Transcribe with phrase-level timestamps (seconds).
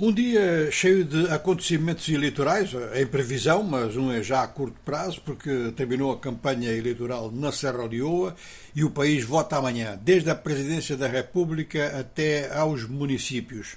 [0.00, 5.20] Um dia cheio de acontecimentos eleitorais, em previsão, mas um é já a curto prazo,
[5.24, 8.36] porque terminou a campanha eleitoral na Serra Leoa
[8.76, 13.76] e o país vota amanhã, desde a Presidência da República até aos municípios.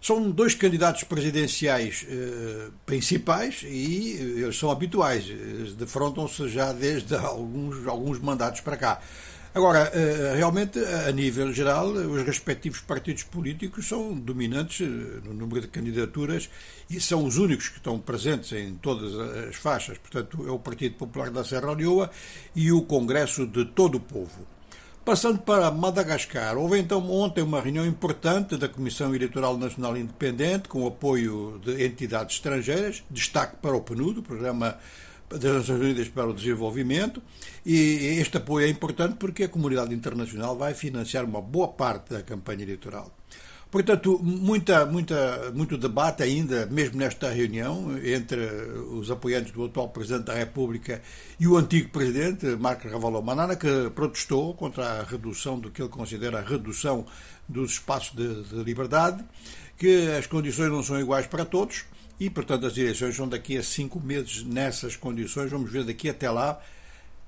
[0.00, 5.24] São dois candidatos presidenciais eh, principais e eh, eles são habituais,
[5.76, 9.00] defrontam-se já desde alguns, alguns mandatos para cá.
[9.58, 15.60] Agora, eh, realmente, a nível geral, os respectivos partidos políticos são dominantes eh, no número
[15.60, 16.48] de candidaturas
[16.88, 19.12] e são os únicos que estão presentes em todas
[19.48, 19.98] as faixas.
[19.98, 22.08] Portanto, é o Partido Popular da Serra Leoa
[22.54, 24.46] e o Congresso de todo o Povo.
[25.04, 30.86] Passando para Madagascar, houve então ontem uma reunião importante da Comissão Eleitoral Nacional Independente, com
[30.86, 34.78] apoio de entidades estrangeiras, destaque para o PNUD, o Programa
[35.30, 37.22] das Nações Unidas para o Desenvolvimento,
[37.64, 42.22] e este apoio é importante porque a comunidade internacional vai financiar uma boa parte da
[42.22, 43.12] campanha eleitoral.
[43.70, 48.40] Portanto, muita, muita, muito debate ainda, mesmo nesta reunião, entre
[48.92, 51.02] os apoiantes do atual Presidente da República
[51.38, 56.38] e o antigo Presidente, Marcos Ravalomanana, que protestou contra a redução do que ele considera
[56.38, 57.04] a redução
[57.46, 59.22] dos espaços de, de liberdade,
[59.76, 61.84] que as condições não são iguais para todos
[62.18, 65.50] e, portanto, as eleições são daqui a cinco meses nessas condições.
[65.50, 66.60] Vamos ver daqui até lá.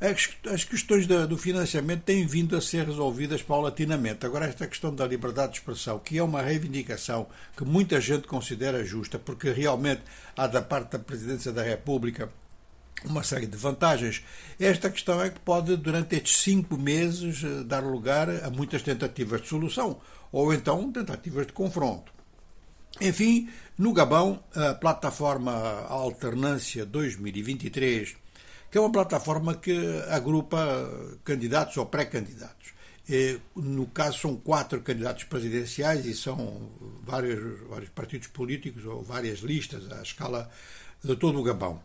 [0.01, 4.25] As, as questões da, do financiamento têm vindo a ser resolvidas paulatinamente.
[4.25, 8.85] Agora, esta questão da liberdade de expressão, que é uma reivindicação que muita gente considera
[8.85, 10.01] justa, porque realmente
[10.35, 12.31] há da parte da Presidência da República
[13.05, 14.23] uma série de vantagens.
[14.59, 19.43] Esta questão é que pode, durante estes cinco meses, eh, dar lugar a muitas tentativas
[19.43, 20.01] de solução,
[20.33, 22.13] ou então tentativas de confronto.
[22.99, 25.53] Enfim, no Gabão, a plataforma
[25.89, 28.17] Alternância 2023,
[28.71, 29.75] que é uma plataforma que
[30.09, 32.73] agrupa candidatos ou pré-candidatos.
[33.57, 36.71] No caso, são quatro candidatos presidenciais e são
[37.03, 40.49] vários, vários partidos políticos ou várias listas à escala
[41.03, 41.83] de todo o Gabão.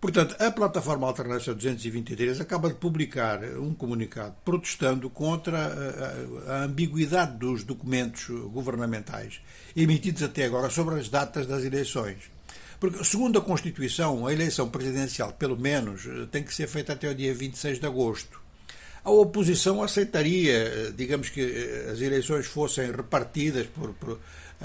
[0.00, 5.58] Portanto, a plataforma Alternância 223 acaba de publicar um comunicado protestando contra
[6.48, 9.42] a, a, ambiguidade dos documentos governamentais
[9.76, 12.30] emitidos até agora sobre as datas das eleições.
[12.80, 17.14] Porque, segundo a Constituição, a eleição presidencial, pelo menos, tem que ser feita até o
[17.14, 18.39] dia 26 de agosto.
[19.02, 21.40] A oposição aceitaria, digamos que
[21.90, 24.18] as eleições fossem repartidas por, por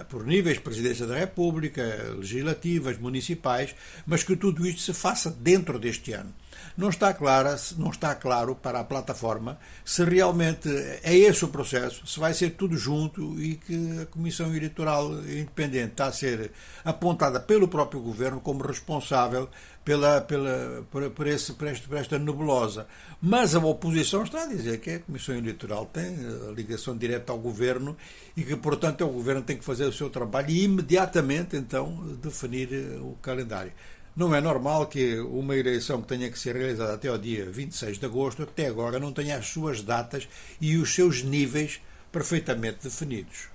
[0.04, 1.82] por níveis Presidência da República,
[2.18, 3.74] legislativas, municipais,
[4.06, 6.34] mas que tudo isto se faça dentro deste ano.
[6.78, 10.70] Não está, clara, não está claro para a plataforma se realmente
[11.04, 15.92] é esse o processo, se vai ser tudo junto e que a Comissão Eleitoral Independente
[15.92, 16.52] está a ser
[16.84, 19.50] apontada pelo próprio Governo como responsável
[19.86, 22.88] pela, pela, por, por, esse, por, este, por esta nebulosa.
[23.22, 26.18] Mas a oposição está a dizer que a Comissão Eleitoral tem
[26.56, 27.96] ligação direta ao Governo
[28.36, 32.70] e que, portanto, o Governo tem que fazer o seu trabalho e imediatamente, então, definir
[33.00, 33.72] o calendário.
[34.16, 38.00] Não é normal que uma eleição que tenha que ser realizada até ao dia 26
[38.00, 40.26] de agosto, até agora, não tenha as suas datas
[40.62, 41.82] e os seus níveis
[42.14, 43.55] perfeitamente definidos.